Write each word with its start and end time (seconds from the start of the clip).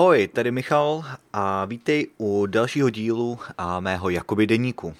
Ahoj, 0.00 0.28
tady 0.28 0.50
Michal 0.50 1.04
a 1.32 1.64
vítej 1.64 2.06
u 2.18 2.46
dalšího 2.46 2.90
dílu 2.90 3.38
a 3.58 3.80
mého 3.80 4.10
Jakoby 4.10 4.46
deníku. 4.46 4.94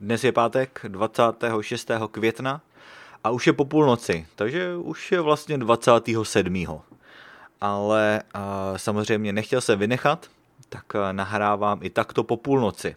Dnes 0.00 0.24
je 0.24 0.32
pátek 0.32 0.80
26. 0.88 1.90
května 2.10 2.60
a 3.24 3.30
už 3.30 3.46
je 3.46 3.52
po 3.52 3.64
půlnoci, 3.64 4.26
takže 4.36 4.76
už 4.76 5.12
je 5.12 5.20
vlastně 5.20 5.58
27. 5.58 6.66
Ale 7.60 8.22
samozřejmě 8.76 9.32
nechtěl 9.32 9.60
se 9.60 9.76
vynechat, 9.76 10.26
tak 10.68 10.84
nahrávám 11.12 11.78
i 11.82 11.90
takto 11.90 12.24
po 12.24 12.36
půlnoci. 12.36 12.96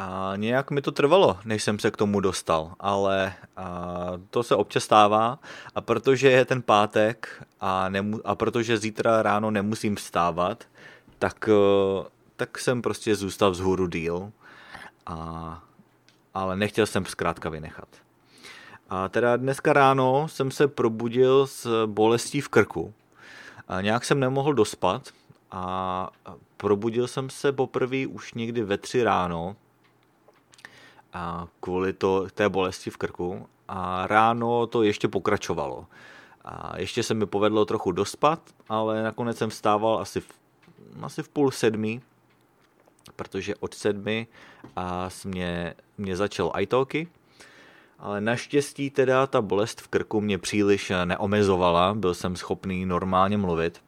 A 0.00 0.32
nějak 0.36 0.70
mi 0.70 0.82
to 0.82 0.92
trvalo, 0.92 1.38
než 1.44 1.62
jsem 1.62 1.78
se 1.78 1.90
k 1.90 1.96
tomu 1.96 2.20
dostal, 2.20 2.72
ale 2.80 3.32
a 3.56 4.12
to 4.30 4.42
se 4.42 4.54
občas 4.54 4.84
stává 4.84 5.38
a 5.74 5.80
protože 5.80 6.30
je 6.30 6.44
ten 6.44 6.62
pátek 6.62 7.46
a, 7.60 7.88
nemu, 7.88 8.20
a 8.24 8.34
protože 8.34 8.78
zítra 8.78 9.22
ráno 9.22 9.50
nemusím 9.50 9.96
vstávat, 9.96 10.64
tak, 11.18 11.48
tak 12.36 12.58
jsem 12.58 12.82
prostě 12.82 13.16
zůstal 13.16 13.50
vzhůru 13.50 13.86
díl, 13.86 14.32
a, 15.06 15.62
ale 16.34 16.56
nechtěl 16.56 16.86
jsem 16.86 17.06
zkrátka 17.06 17.48
vynechat. 17.48 17.88
A 18.90 19.08
teda 19.08 19.36
dneska 19.36 19.72
ráno 19.72 20.28
jsem 20.28 20.50
se 20.50 20.68
probudil 20.68 21.46
s 21.46 21.86
bolestí 21.86 22.40
v 22.40 22.48
krku. 22.48 22.94
A 23.68 23.80
nějak 23.80 24.04
jsem 24.04 24.20
nemohl 24.20 24.54
dospat 24.54 25.08
a 25.50 26.10
probudil 26.56 27.08
jsem 27.08 27.30
se 27.30 27.52
poprvé 27.52 28.06
už 28.06 28.34
někdy 28.34 28.62
ve 28.62 28.78
tři 28.78 29.04
ráno, 29.04 29.56
a 31.12 31.46
kvůli 31.60 31.92
to, 31.92 32.26
té 32.34 32.48
bolesti 32.48 32.90
v 32.90 32.96
krku 32.96 33.48
a 33.68 34.06
ráno 34.06 34.66
to 34.66 34.82
ještě 34.82 35.08
pokračovalo. 35.08 35.86
A 36.44 36.78
ještě 36.78 37.02
se 37.02 37.14
mi 37.14 37.26
povedlo 37.26 37.64
trochu 37.64 37.92
dospat, 37.92 38.40
ale 38.68 39.02
nakonec 39.02 39.38
jsem 39.38 39.50
vstával 39.50 39.98
asi 39.98 40.20
v, 40.20 40.28
asi 41.02 41.22
v 41.22 41.28
půl 41.28 41.50
sedmi, 41.50 42.00
protože 43.16 43.56
od 43.56 43.74
sedmi 43.74 44.26
a 44.76 45.08
mě, 45.24 45.74
mě 45.98 46.16
začal 46.16 46.52
italky, 46.58 47.08
ale 47.98 48.20
naštěstí 48.20 48.90
teda 48.90 49.26
ta 49.26 49.42
bolest 49.42 49.80
v 49.80 49.88
krku 49.88 50.20
mě 50.20 50.38
příliš 50.38 50.92
neomezovala, 51.04 51.94
byl 51.94 52.14
jsem 52.14 52.36
schopný 52.36 52.86
normálně 52.86 53.38
mluvit. 53.38 53.82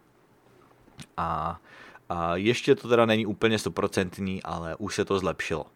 A, 1.17 1.61
a 2.09 2.37
ještě 2.37 2.75
to 2.75 2.89
teda 2.89 3.07
není 3.07 3.27
úplně 3.27 3.59
stoprocentní, 3.59 4.43
ale 4.43 4.77
už 4.77 4.95
se 4.95 5.05
to 5.05 5.19
zlepšilo. 5.19 5.67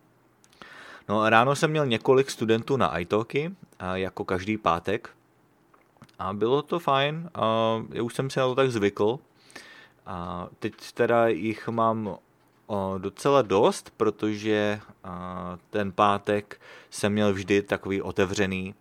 No 1.09 1.31
ráno 1.31 1.57
jsem 1.57 1.71
měl 1.71 1.87
několik 1.87 2.31
studentů 2.31 2.77
na 2.77 2.99
italky, 2.99 3.55
jako 3.95 4.25
každý 4.25 4.57
pátek. 4.57 5.11
A 6.19 6.33
bylo 6.33 6.63
to 6.63 6.79
fajn, 6.79 7.31
a 7.35 7.77
já 7.93 8.03
už 8.03 8.15
jsem 8.15 8.31
se 8.31 8.41
na 8.41 8.47
to 8.47 8.55
tak 8.55 8.71
zvykl. 8.71 9.19
A 10.07 10.49
teď 10.59 10.93
teda 10.93 11.29
jich 11.29 11.69
mám 11.69 12.19
docela 12.99 13.43
dost, 13.43 13.93
protože 13.97 14.81
ten 15.71 15.93
pátek 15.93 16.61
jsem 16.91 17.13
měl 17.13 17.33
vždy 17.33 17.63
takový 17.63 18.03
otevřený 18.03 18.75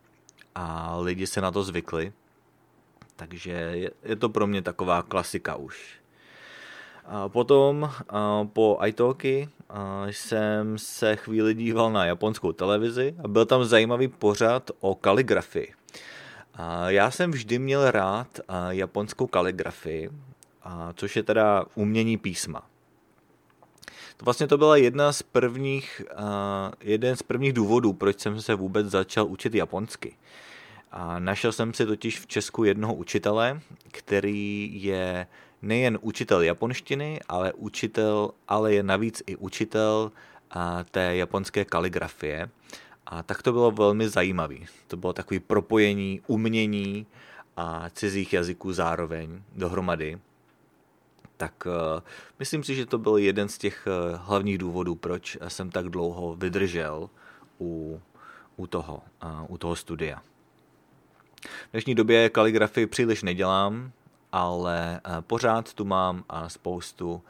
a 0.56 0.98
lidi 0.98 1.28
se 1.28 1.42
na 1.42 1.52
to 1.52 1.64
zvykli. 1.64 2.14
Takže 3.16 3.52
je 4.04 4.16
to 4.16 4.30
pro 4.30 4.48
mě 4.48 4.62
taková 4.62 5.02
klasika 5.02 5.56
už. 5.56 6.00
Potom 7.28 7.92
po 8.54 8.80
italky 8.86 9.50
jsem 10.06 10.78
se 10.78 11.16
chvíli 11.16 11.54
díval 11.54 11.92
na 11.92 12.06
japonskou 12.06 12.52
televizi 12.52 13.16
a 13.24 13.28
byl 13.28 13.46
tam 13.46 13.66
zajímavý 13.66 14.08
pořad 14.08 14.72
o 14.80 14.96
kaligrafii. 14.96 15.74
Já 16.88 17.12
jsem 17.12 17.32
vždy 17.32 17.60
měl 17.60 17.92
rád 17.92 18.40
japonskou 18.70 19.28
kaligrafii, 19.28 20.10
což 20.94 21.16
je 21.16 21.24
teda 21.24 21.66
umění 21.76 22.18
písma. 22.18 22.62
To 24.18 24.26
vlastně 24.26 24.48
to 24.48 24.58
byla 24.58 24.78
jedna 24.78 25.12
z 25.12 25.22
prvních, 25.22 26.02
jeden 26.82 27.16
z 27.16 27.24
prvních 27.24 27.54
důvodů, 27.54 27.94
proč 27.94 28.20
jsem 28.20 28.42
se 28.42 28.56
vůbec 28.56 28.88
začal 28.88 29.28
učit 29.28 29.56
japonsky. 29.56 30.16
A 30.92 31.20
našel 31.20 31.52
jsem 31.52 31.74
si 31.74 31.86
totiž 31.86 32.20
v 32.20 32.28
Česku 32.28 32.64
jednoho 32.64 32.94
učitele, 32.94 33.60
který 33.92 34.72
je 34.84 35.28
nejen 35.66 35.98
učitel 36.02 36.42
japonštiny, 36.42 37.20
ale 37.28 37.54
učitel, 37.54 38.32
ale 38.48 38.74
je 38.74 38.84
navíc 38.84 39.24
i 39.26 39.36
učitel 39.36 40.12
té 40.92 41.16
japonské 41.16 41.66
kaligrafie. 41.66 42.50
A 43.06 43.24
tak 43.24 43.42
to 43.42 43.52
bylo 43.52 43.72
velmi 43.72 44.10
zajímavé. 44.10 44.56
To 44.88 44.98
bylo 44.98 45.14
takové 45.14 45.40
propojení 45.40 46.22
umění 46.28 47.06
a 47.58 47.90
cizích 47.90 48.34
jazyků 48.34 48.74
zároveň 48.74 49.42
dohromady. 49.56 50.20
Tak 51.38 51.66
uh, 51.66 52.02
myslím 52.40 52.64
si, 52.64 52.76
že 52.76 52.86
to 52.86 52.98
byl 52.98 53.18
jeden 53.18 53.50
z 53.50 53.58
těch 53.58 53.88
uh, 53.88 54.20
hlavních 54.20 54.58
důvodů, 54.58 54.96
proč 54.96 55.38
jsem 55.48 55.72
tak 55.72 55.90
dlouho 55.90 56.36
vydržel 56.36 57.10
u, 57.60 58.02
u, 58.56 58.68
toho, 58.68 59.02
u 59.48 59.58
toho 59.58 59.76
studia. 59.76 60.22
V 61.42 61.72
dnešní 61.72 61.96
době 61.96 62.30
kaligrafii 62.30 62.88
příliš 62.88 63.24
nedělám, 63.24 63.92
ale 64.36 65.00
eh, 65.06 65.22
pořád 65.22 65.74
tu 65.74 65.86
mám 65.86 66.24
eh, 66.30 66.50
spoustu 66.50 67.22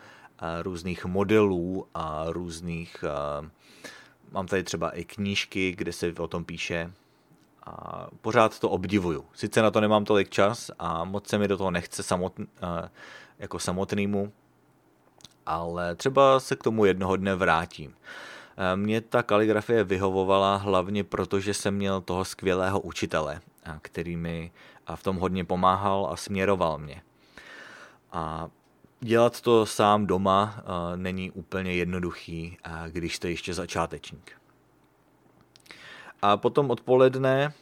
eh, 0.42 0.64
různých 0.64 1.06
modelů 1.06 1.88
a 1.94 2.26
různých, 2.28 3.04
mám 4.32 4.48
tady 4.48 4.64
třeba 4.64 4.90
i 4.90 5.06
knížky, 5.06 5.72
kde 5.72 5.94
se 5.94 6.14
o 6.14 6.28
tom 6.28 6.46
píše 6.46 6.92
a 7.66 8.08
pořád 8.22 8.60
to 8.60 8.70
obdivuju. 8.70 9.26
Sice 9.34 9.62
na 9.62 9.72
to 9.72 9.82
nemám 9.82 10.06
tolik 10.06 10.30
čas 10.30 10.72
a 10.80 11.04
moc 11.04 11.28
se 11.28 11.38
mi 11.38 11.48
do 11.48 11.58
toho 11.58 11.72
nechce 11.72 12.04
samotn, 12.04 12.44
jako 13.40 13.60
samotnému, 13.60 14.32
ale 15.46 15.96
třeba 15.96 16.40
se 16.40 16.56
k 16.56 16.64
tomu 16.64 16.86
jednoho 16.86 17.16
dne 17.16 17.36
vrátím. 17.36 17.96
Mě 18.76 19.02
ta 19.02 19.24
kaligrafie 19.24 19.84
vyhovovala 19.84 20.56
hlavně 20.56 21.04
proto, 21.04 21.40
že 21.40 21.54
jsem 21.54 21.76
měl 21.76 22.02
toho 22.02 22.26
skvělého 22.26 22.80
učitele, 22.80 23.42
který 23.82 24.18
mi 24.18 24.52
v 24.96 25.04
tom 25.04 25.18
hodně 25.18 25.46
pomáhal 25.46 26.10
a 26.12 26.16
směroval 26.16 26.78
mě. 26.78 27.02
A 28.12 28.50
dělat 29.00 29.42
to 29.42 29.66
sám 29.66 30.06
doma 30.08 30.64
není 30.96 31.32
úplně 31.32 31.74
jednoduchý, 31.74 32.58
když 32.88 33.16
jste 33.16 33.30
ještě 33.30 33.54
začátečník. 33.54 34.32
A 36.22 36.38
potom 36.38 36.70
odpoledne 36.72 37.54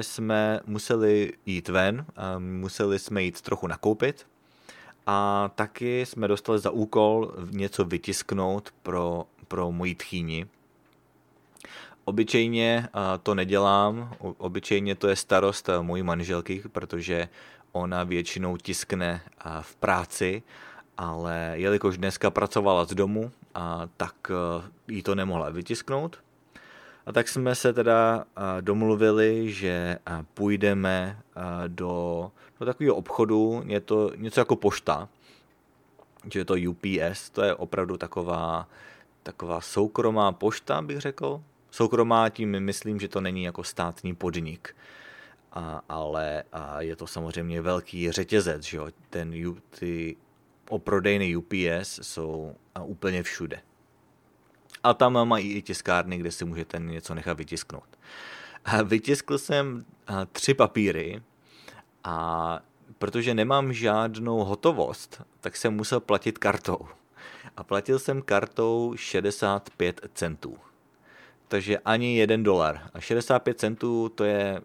jsme 0.00 0.60
museli 0.66 1.32
jít 1.46 1.68
ven, 1.68 2.06
museli 2.38 2.98
jsme 2.98 3.22
jít 3.22 3.40
trochu 3.40 3.66
nakoupit 3.66 4.26
a 5.06 5.50
taky 5.54 6.06
jsme 6.06 6.28
dostali 6.28 6.58
za 6.58 6.70
úkol 6.70 7.34
něco 7.50 7.84
vytisknout 7.84 8.74
pro, 8.82 9.26
pro 9.48 9.72
moji 9.72 9.94
tchýni. 9.94 10.46
Obyčejně 12.04 12.88
to 13.22 13.34
nedělám, 13.34 14.14
obyčejně 14.18 14.94
to 14.94 15.08
je 15.08 15.16
starost 15.16 15.68
mojí 15.82 16.02
manželky, 16.02 16.62
protože 16.72 17.28
ona 17.72 18.04
většinou 18.04 18.56
tiskne 18.56 19.20
v 19.60 19.76
práci, 19.76 20.42
ale 20.98 21.52
jelikož 21.54 21.98
dneska 21.98 22.30
pracovala 22.30 22.84
z 22.84 22.94
domu, 22.94 23.30
tak 23.96 24.14
jí 24.88 25.02
to 25.02 25.14
nemohla 25.14 25.50
vytisknout. 25.50 26.18
A 27.06 27.12
tak 27.12 27.28
jsme 27.28 27.54
se 27.54 27.72
teda 27.72 28.24
domluvili, 28.60 29.52
že 29.52 29.98
půjdeme 30.34 31.18
do, 31.68 32.30
do 32.60 32.66
takového 32.66 32.96
obchodu, 32.96 33.62
je 33.66 33.80
to 33.80 34.10
něco 34.16 34.40
jako 34.40 34.56
pošta, 34.56 35.08
že 36.32 36.38
je 36.38 36.44
to 36.44 36.54
UPS, 36.70 37.30
to 37.30 37.42
je 37.42 37.54
opravdu 37.54 37.96
taková, 37.96 38.68
taková 39.22 39.60
soukromá 39.60 40.32
pošta, 40.32 40.82
bych 40.82 41.00
řekl, 41.00 41.40
Soukromá 41.74 42.28
tím 42.28 42.60
myslím, 42.60 43.00
že 43.00 43.08
to 43.08 43.20
není 43.20 43.42
jako 43.42 43.64
státní 43.64 44.14
podnik, 44.14 44.76
a, 45.52 45.82
ale 45.88 46.44
a 46.52 46.80
je 46.80 46.96
to 46.96 47.06
samozřejmě 47.06 47.60
velký 47.60 48.12
řetězec, 48.12 48.62
že 48.62 48.76
jo? 48.76 48.88
Ten, 49.10 49.54
ty 49.70 50.16
oprodejny 50.68 51.36
UPS 51.36 52.00
jsou 52.02 52.54
úplně 52.84 53.22
všude. 53.22 53.60
A 54.82 54.94
tam 54.94 55.28
mají 55.28 55.52
i 55.52 55.62
tiskárny, 55.62 56.18
kde 56.18 56.30
si 56.30 56.44
můžete 56.44 56.78
něco 56.78 57.14
nechat 57.14 57.38
vytisknout. 57.38 57.98
A 58.64 58.82
vytiskl 58.82 59.38
jsem 59.38 59.84
tři 60.32 60.54
papíry 60.54 61.22
a 62.04 62.60
protože 62.98 63.34
nemám 63.34 63.72
žádnou 63.72 64.44
hotovost, 64.44 65.22
tak 65.40 65.56
jsem 65.56 65.74
musel 65.74 66.00
platit 66.00 66.38
kartou. 66.38 66.78
A 67.56 67.64
platil 67.64 67.98
jsem 67.98 68.22
kartou 68.22 68.92
65 68.96 70.00
centů 70.14 70.58
takže 71.48 71.78
ani 71.78 72.16
jeden 72.16 72.42
dolar. 72.42 72.90
A 72.94 73.00
65 73.00 73.58
centů 73.58 74.08
to 74.08 74.24
je, 74.24 74.62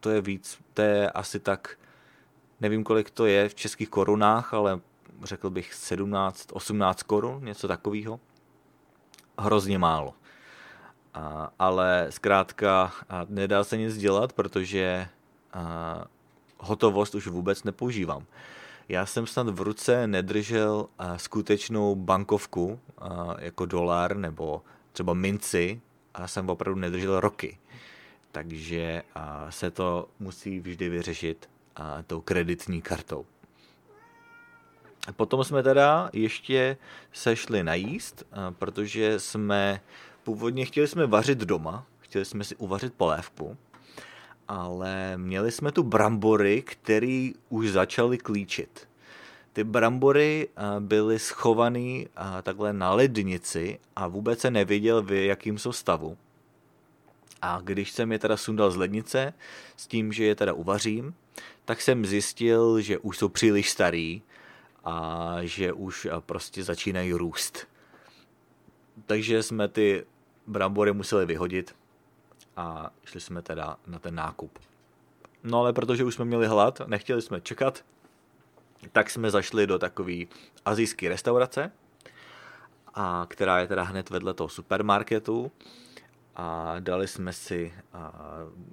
to 0.00 0.10
je 0.10 0.20
víc, 0.20 0.58
to 0.74 0.82
je 0.82 1.10
asi 1.10 1.40
tak, 1.40 1.78
nevím 2.60 2.84
kolik 2.84 3.10
to 3.10 3.26
je 3.26 3.48
v 3.48 3.54
českých 3.54 3.88
korunách, 3.88 4.54
ale 4.54 4.80
řekl 5.22 5.50
bych 5.50 5.74
17, 5.74 6.48
18 6.52 7.02
korun, 7.02 7.44
něco 7.44 7.68
takového. 7.68 8.20
Hrozně 9.38 9.78
málo. 9.78 10.14
A, 11.14 11.52
ale 11.58 12.06
zkrátka 12.10 12.92
a 13.08 13.26
nedá 13.28 13.64
se 13.64 13.76
nic 13.76 13.96
dělat, 13.96 14.32
protože 14.32 15.08
a, 15.52 16.04
hotovost 16.58 17.14
už 17.14 17.26
vůbec 17.26 17.64
nepoužívám. 17.64 18.26
Já 18.88 19.06
jsem 19.06 19.26
snad 19.26 19.48
v 19.48 19.60
ruce 19.60 20.06
nedržel 20.06 20.88
skutečnou 21.16 21.94
bankovku, 21.94 22.80
jako 23.38 23.66
dolar 23.66 24.16
nebo 24.16 24.62
třeba 24.92 25.14
minci, 25.14 25.80
a 25.80 25.89
jsem 26.26 26.50
opravdu 26.50 26.80
nedržel 26.80 27.20
roky. 27.20 27.58
Takže 28.32 29.02
se 29.48 29.70
to 29.70 30.08
musí 30.18 30.60
vždy 30.60 30.88
vyřešit 30.88 31.50
tou 32.06 32.20
kreditní 32.20 32.82
kartou. 32.82 33.26
Potom 35.16 35.44
jsme 35.44 35.62
teda 35.62 36.10
ještě 36.12 36.76
sešli 37.12 37.62
najíst, 37.62 38.22
protože 38.50 39.20
jsme 39.20 39.80
původně 40.22 40.64
chtěli 40.64 40.88
jsme 40.88 41.06
vařit 41.06 41.38
doma, 41.38 41.86
chtěli 41.98 42.24
jsme 42.24 42.44
si 42.44 42.56
uvařit 42.56 42.94
polévku, 42.94 43.56
ale 44.48 45.16
měli 45.16 45.52
jsme 45.52 45.72
tu 45.72 45.82
brambory, 45.82 46.62
které 46.62 47.30
už 47.48 47.68
začaly 47.68 48.18
klíčit. 48.18 48.88
Ty 49.52 49.64
brambory 49.64 50.48
byly 50.78 51.18
schované 51.18 52.04
takhle 52.42 52.72
na 52.72 52.94
lednici 52.94 53.78
a 53.96 54.08
vůbec 54.08 54.40
se 54.40 54.50
nevěděl, 54.50 55.02
v 55.02 55.26
jakým 55.26 55.58
jsou 55.58 55.72
stavu. 55.72 56.18
A 57.42 57.60
když 57.64 57.92
jsem 57.92 58.12
je 58.12 58.18
teda 58.18 58.36
sundal 58.36 58.70
z 58.70 58.76
lednice 58.76 59.32
s 59.76 59.86
tím, 59.86 60.12
že 60.12 60.24
je 60.24 60.34
teda 60.34 60.52
uvařím, 60.52 61.14
tak 61.64 61.80
jsem 61.80 62.06
zjistil, 62.06 62.80
že 62.80 62.98
už 62.98 63.18
jsou 63.18 63.28
příliš 63.28 63.70
starý 63.70 64.22
a 64.84 65.36
že 65.40 65.72
už 65.72 66.08
prostě 66.20 66.64
začínají 66.64 67.12
růst. 67.12 67.66
Takže 69.06 69.42
jsme 69.42 69.68
ty 69.68 70.04
brambory 70.46 70.92
museli 70.92 71.26
vyhodit 71.26 71.76
a 72.56 72.90
šli 73.04 73.20
jsme 73.20 73.42
teda 73.42 73.76
na 73.86 73.98
ten 73.98 74.14
nákup. 74.14 74.58
No 75.44 75.60
ale 75.60 75.72
protože 75.72 76.04
už 76.04 76.14
jsme 76.14 76.24
měli 76.24 76.46
hlad, 76.46 76.80
nechtěli 76.86 77.22
jsme 77.22 77.40
čekat, 77.40 77.84
tak 78.92 79.10
jsme 79.10 79.30
zašli 79.30 79.66
do 79.66 79.78
takové 79.78 80.14
azijské 80.64 81.08
restaurace, 81.08 81.72
a 82.94 83.26
která 83.28 83.58
je 83.58 83.66
teda 83.66 83.82
hned 83.82 84.10
vedle 84.10 84.34
toho 84.34 84.48
supermarketu 84.48 85.52
a 86.36 86.76
dali 86.78 87.08
jsme 87.08 87.32
si 87.32 87.74
a, 87.92 88.12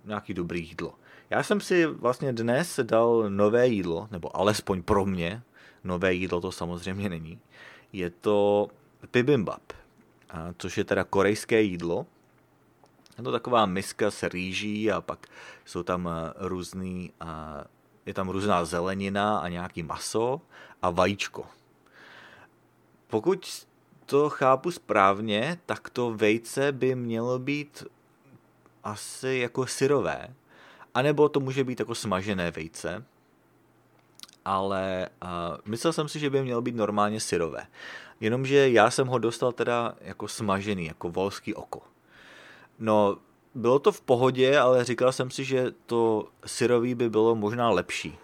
nějaký 0.06 0.34
dobrý 0.34 0.68
jídlo. 0.68 0.94
Já 1.30 1.44
jsem 1.44 1.62
si 1.62 1.86
vlastně 1.86 2.34
dnes 2.34 2.80
dal 2.84 3.30
nové 3.30 3.68
jídlo, 3.68 4.08
nebo 4.12 4.38
alespoň 4.38 4.84
pro 4.84 5.06
mě, 5.06 5.42
nové 5.84 6.14
jídlo 6.14 6.42
to 6.42 6.52
samozřejmě 6.52 7.10
není. 7.10 7.40
Je 7.94 8.10
to 8.10 8.68
bibimbap, 9.14 9.74
a, 10.30 10.54
což 10.58 10.78
je 10.78 10.84
teda 10.84 11.04
korejské 11.04 11.62
jídlo. 11.62 12.06
Je 13.18 13.24
to 13.24 13.32
taková 13.32 13.66
miska 13.66 14.12
s 14.12 14.24
rýží 14.30 14.92
a 14.92 15.02
pak 15.02 15.28
jsou 15.66 15.84
tam 15.84 16.10
různý, 16.38 17.12
a, 17.20 17.64
je 18.08 18.14
tam 18.14 18.30
různá 18.30 18.66
zelenina 18.66 19.40
a 19.40 19.48
nějaký 19.48 19.84
maso 19.84 20.42
a 20.82 20.90
vajíčko. 20.90 21.46
Pokud 23.08 23.68
to 24.06 24.30
chápu 24.30 24.72
správně, 24.72 25.60
tak 25.66 25.90
to 25.90 26.14
vejce 26.14 26.72
by 26.72 26.96
mělo 26.96 27.40
být 27.40 27.84
asi 28.84 29.38
jako 29.42 29.68
syrové, 29.68 30.34
anebo 30.94 31.30
to 31.30 31.40
může 31.40 31.64
být 31.64 31.80
jako 31.80 31.96
smažené 31.96 32.52
vejce, 32.52 33.04
ale 34.46 35.10
uh, 35.24 35.30
myslel 35.66 35.94
jsem 35.94 36.08
si, 36.08 36.20
že 36.20 36.30
by 36.30 36.42
mělo 36.42 36.62
být 36.62 36.76
normálně 36.76 37.20
syrové. 37.20 37.68
Jenomže 38.20 38.70
já 38.70 38.92
jsem 38.92 39.08
ho 39.08 39.18
dostal 39.18 39.52
teda 39.52 39.96
jako 40.02 40.28
smažený, 40.28 40.86
jako 40.86 41.10
volský 41.10 41.54
oko. 41.54 41.82
No, 42.80 43.18
bylo 43.58 43.80
to 43.80 43.92
v 43.92 44.02
pohodě, 44.02 44.60
ale 44.60 44.84
říkal 44.84 45.12
jsem 45.12 45.32
si, 45.32 45.44
že 45.44 45.72
to 45.86 46.28
syrový 46.46 46.96
by 46.96 47.10
bylo 47.10 47.36
možná 47.36 47.70
lepší. 47.70 48.18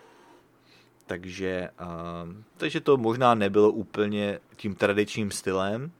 Takže, 1.05 1.69
uh, 1.81 2.33
takže 2.57 2.81
to 2.81 2.97
možná 2.97 3.35
nebylo 3.35 3.71
úplně 3.71 4.39
tím 4.55 4.75
tradičním 4.75 5.31
stylem. 5.31 5.91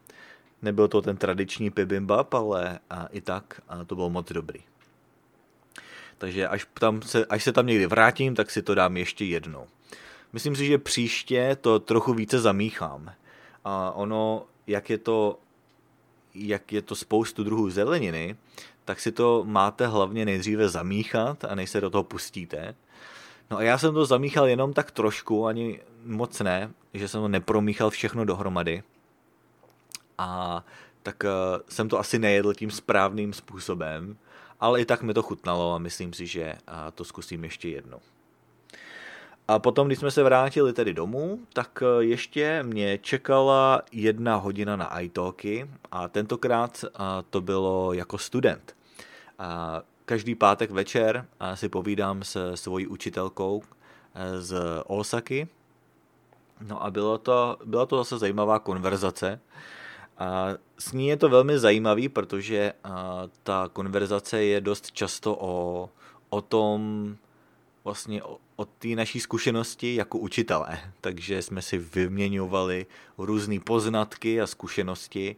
Nebyl 0.61 0.87
to 0.87 1.01
ten 1.01 1.17
tradiční 1.17 1.69
bibimbap, 1.69 2.33
ale 2.33 2.79
uh, 2.91 2.97
i 3.11 3.21
tak 3.21 3.61
uh, 3.75 3.83
to 3.83 3.95
bylo 3.95 4.09
moc 4.09 4.31
dobrý. 4.31 4.59
Takže 6.17 6.47
až, 6.47 6.67
tam 6.73 7.01
se, 7.01 7.25
až 7.25 7.43
se 7.43 7.51
tam 7.51 7.67
někdy 7.67 7.85
vrátím, 7.85 8.35
tak 8.35 8.51
si 8.51 8.61
to 8.61 8.75
dám 8.75 8.97
ještě 8.97 9.25
jednou. 9.25 9.67
Myslím 10.33 10.55
si, 10.55 10.65
že 10.65 10.77
příště 10.77 11.57
to 11.61 11.79
trochu 11.79 12.13
více 12.13 12.39
zamíchám. 12.39 13.11
A 13.65 13.91
ono, 13.91 14.45
jak 14.67 14.89
je 14.89 14.97
to, 14.97 15.39
jak 16.33 16.71
je 16.71 16.81
to 16.81 16.95
spoustu 16.95 17.43
druhů 17.43 17.69
zeleniny, 17.69 18.35
tak 18.85 18.99
si 18.99 19.11
to 19.11 19.43
máte 19.47 19.87
hlavně 19.87 20.25
nejdříve 20.25 20.69
zamíchat 20.69 21.45
a 21.45 21.55
než 21.55 21.69
se 21.69 21.81
do 21.81 21.89
toho 21.89 22.03
pustíte. 22.03 22.75
No 23.51 23.57
a 23.57 23.63
já 23.63 23.77
jsem 23.77 23.93
to 23.93 24.05
zamíchal 24.05 24.47
jenom 24.47 24.73
tak 24.73 24.91
trošku, 24.91 25.45
ani 25.45 25.79
moc 26.05 26.39
ne, 26.39 26.71
že 26.93 27.07
jsem 27.07 27.21
to 27.21 27.27
nepromíchal 27.27 27.89
všechno 27.89 28.25
dohromady. 28.25 28.83
A 30.17 30.63
tak 31.03 31.23
uh, 31.23 31.29
jsem 31.69 31.89
to 31.89 31.99
asi 31.99 32.19
nejedl 32.19 32.53
tím 32.53 32.71
správným 32.71 33.33
způsobem, 33.33 34.17
ale 34.59 34.81
i 34.81 34.85
tak 34.85 35.01
mi 35.01 35.13
to 35.13 35.21
chutnalo 35.21 35.73
a 35.73 35.77
myslím 35.77 36.13
si, 36.13 36.27
že 36.27 36.53
uh, 36.53 36.75
to 36.93 37.03
zkusím 37.03 37.43
ještě 37.43 37.69
jednou. 37.69 37.99
A 39.47 39.59
potom, 39.59 39.87
když 39.87 39.99
jsme 39.99 40.11
se 40.11 40.23
vrátili 40.23 40.73
tedy 40.73 40.93
domů, 40.93 41.39
tak 41.53 41.81
uh, 41.81 42.01
ještě 42.03 42.63
mě 42.63 42.97
čekala 42.97 43.81
jedna 43.91 44.35
hodina 44.35 44.75
na 44.75 44.99
iTalky 44.99 45.69
a 45.91 46.07
tentokrát 46.07 46.83
uh, 46.83 47.01
to 47.29 47.41
bylo 47.41 47.93
jako 47.93 48.17
student. 48.17 48.75
Každý 50.05 50.35
pátek 50.35 50.71
večer 50.71 51.25
si 51.53 51.69
povídám 51.69 52.23
se 52.23 52.57
svojí 52.57 52.87
učitelkou 52.87 53.63
eh, 54.15 54.41
z 54.41 54.61
Osaky. 54.87 55.47
No 56.61 56.83
a 56.83 56.91
bylo 56.91 57.17
to, 57.17 57.57
byla 57.65 57.85
to 57.85 57.97
zase 57.97 58.17
zajímavá 58.17 58.59
konverzace. 58.59 59.39
A 60.17 60.47
s 60.77 60.91
ní 60.91 61.07
je 61.07 61.17
to 61.17 61.29
velmi 61.29 61.59
zajímavý, 61.59 62.09
protože 62.09 62.73
ta 63.43 63.69
konverzace 63.73 64.43
je 64.43 64.61
dost 64.61 64.91
často 64.91 65.37
o, 65.39 65.89
o 66.29 66.41
tom, 66.41 67.15
vlastně 67.83 68.23
o, 68.23 68.37
o 68.55 68.65
té 68.65 68.87
naší 68.87 69.19
zkušenosti 69.19 69.95
jako 69.95 70.17
učitelé. 70.17 70.79
Takže 71.01 71.41
jsme 71.41 71.61
si 71.61 71.77
vyměňovali 71.77 72.85
různé 73.17 73.59
poznatky 73.59 74.41
a 74.41 74.47
zkušenosti 74.47 75.35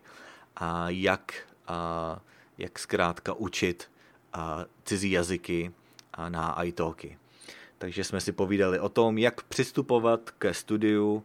a 0.56 0.90
jak, 0.90 1.34
a 1.68 2.20
jak 2.58 2.80
zkrátka 2.80 3.34
učit 3.34 3.92
a 4.34 4.66
cizí 4.84 5.12
jazyky 5.12 5.72
a 6.14 6.30
na 6.30 6.64
iTalky. 6.64 7.18
Takže 7.78 8.04
jsme 8.04 8.22
si 8.22 8.32
povídali 8.32 8.80
o 8.80 8.90
tom, 8.90 9.18
jak 9.18 9.44
přistupovat 9.44 10.32
ke 10.32 10.54
studiu, 10.54 11.24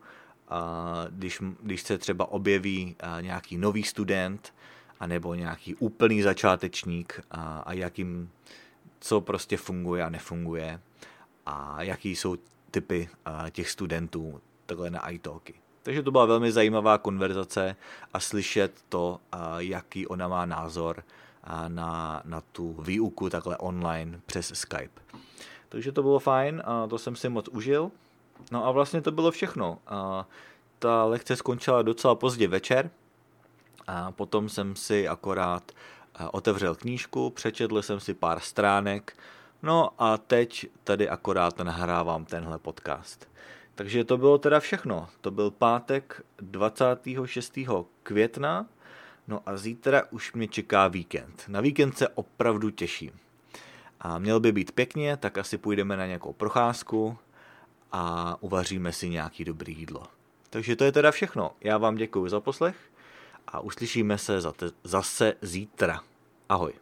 a 0.48 1.04
když, 1.10 1.42
když 1.62 1.82
se 1.82 1.98
třeba 1.98 2.30
objeví 2.30 2.96
nějaký 3.20 3.56
nový 3.56 3.82
student, 3.82 4.54
anebo 5.00 5.34
nějaký 5.34 5.74
úplný 5.74 6.22
začátečník 6.22 7.20
a, 7.30 7.58
a 7.58 7.72
jakým, 7.72 8.30
co 9.00 9.20
prostě 9.20 9.56
funguje 9.56 10.04
a 10.04 10.08
nefunguje 10.08 10.80
a 11.50 11.82
jaký 11.82 12.16
jsou 12.16 12.36
typy 12.70 13.08
těch 13.50 13.70
studentů 13.70 14.40
takhle 14.66 14.90
na 14.90 15.08
iTalky. 15.08 15.54
Takže 15.82 16.02
to 16.02 16.10
byla 16.10 16.26
velmi 16.26 16.52
zajímavá 16.52 16.98
konverzace 16.98 17.76
a 18.12 18.20
slyšet 18.20 18.72
to, 18.88 19.20
jaký 19.58 20.06
ona 20.06 20.28
má 20.28 20.46
názor 20.46 21.04
na, 21.68 22.22
na 22.24 22.40
tu 22.40 22.72
výuku 22.72 23.30
takhle 23.30 23.56
online 23.56 24.20
přes 24.26 24.52
Skype. 24.54 25.00
Takže 25.68 25.92
to 25.92 26.02
bylo 26.02 26.18
fajn 26.18 26.62
a 26.64 26.86
to 26.86 26.98
jsem 26.98 27.16
si 27.16 27.28
moc 27.28 27.48
užil. 27.48 27.90
No 28.52 28.66
a 28.66 28.70
vlastně 28.70 29.02
to 29.02 29.12
bylo 29.12 29.30
všechno. 29.30 29.78
A 29.86 30.26
ta 30.78 31.04
lekce 31.04 31.36
skončila 31.36 31.82
docela 31.82 32.14
pozdě 32.14 32.48
večer 32.48 32.90
a 33.86 34.12
potom 34.12 34.48
jsem 34.48 34.76
si 34.76 35.08
akorát 35.08 35.72
otevřel 36.30 36.74
knížku, 36.74 37.30
přečetl 37.30 37.82
jsem 37.82 38.00
si 38.00 38.14
pár 38.14 38.40
stránek, 38.40 39.16
no 39.62 39.90
a 39.98 40.18
teď 40.18 40.66
tady 40.84 41.08
akorát 41.08 41.58
nahrávám 41.58 42.24
tenhle 42.24 42.58
podcast. 42.58 43.28
Takže 43.74 44.04
to 44.04 44.18
bylo 44.18 44.38
teda 44.38 44.60
všechno. 44.60 45.08
To 45.20 45.30
byl 45.30 45.50
pátek 45.50 46.22
26. 46.40 47.58
května 48.02 48.66
No 49.30 49.42
a 49.46 49.56
zítra 49.56 50.02
už 50.10 50.32
mě 50.32 50.48
čeká 50.48 50.88
víkend. 50.88 51.44
Na 51.48 51.60
víkend 51.60 51.98
se 51.98 52.08
opravdu 52.08 52.70
těším. 52.70 53.10
A 54.00 54.18
měl 54.18 54.40
by 54.40 54.52
být 54.52 54.72
pěkně, 54.72 55.16
tak 55.16 55.38
asi 55.38 55.58
půjdeme 55.58 55.96
na 55.96 56.06
nějakou 56.06 56.32
procházku 56.32 57.18
a 57.92 58.36
uvaříme 58.40 58.92
si 58.92 59.08
nějaký 59.08 59.44
dobrý 59.44 59.78
jídlo. 59.78 60.02
Takže 60.50 60.76
to 60.76 60.84
je 60.84 60.92
teda 60.92 61.10
všechno. 61.10 61.50
Já 61.60 61.78
vám 61.78 61.96
děkuji 61.96 62.28
za 62.28 62.40
poslech 62.40 62.76
a 63.46 63.60
uslyšíme 63.60 64.18
se 64.18 64.40
zase 64.84 65.34
zítra. 65.42 66.00
Ahoj. 66.48 66.72